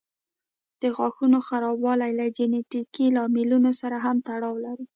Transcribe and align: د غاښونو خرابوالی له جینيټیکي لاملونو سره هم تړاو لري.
د 0.81 0.83
غاښونو 0.95 1.37
خرابوالی 1.47 2.11
له 2.19 2.25
جینيټیکي 2.37 3.05
لاملونو 3.17 3.71
سره 3.81 3.97
هم 4.05 4.17
تړاو 4.27 4.55
لري. 4.65 4.85